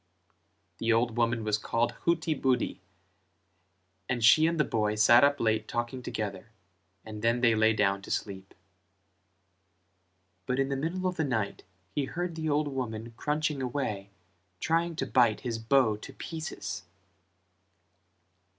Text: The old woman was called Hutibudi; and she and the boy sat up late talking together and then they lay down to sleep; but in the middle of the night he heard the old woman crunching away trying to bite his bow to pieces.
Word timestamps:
The 0.79 0.91
old 0.91 1.15
woman 1.15 1.43
was 1.43 1.59
called 1.59 1.93
Hutibudi; 2.05 2.79
and 4.09 4.23
she 4.25 4.47
and 4.47 4.59
the 4.59 4.63
boy 4.63 4.95
sat 4.95 5.23
up 5.23 5.39
late 5.39 5.67
talking 5.67 6.01
together 6.01 6.49
and 7.05 7.21
then 7.21 7.41
they 7.41 7.53
lay 7.53 7.73
down 7.73 8.01
to 8.01 8.09
sleep; 8.09 8.55
but 10.47 10.57
in 10.57 10.69
the 10.69 10.75
middle 10.75 11.05
of 11.05 11.17
the 11.17 11.23
night 11.23 11.61
he 11.93 12.05
heard 12.05 12.33
the 12.33 12.49
old 12.49 12.67
woman 12.69 13.13
crunching 13.15 13.61
away 13.61 14.09
trying 14.59 14.95
to 14.95 15.05
bite 15.05 15.41
his 15.41 15.59
bow 15.59 15.95
to 15.97 16.13
pieces. 16.13 16.81